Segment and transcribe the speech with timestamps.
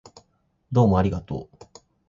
[0.71, 1.57] どうもありがとう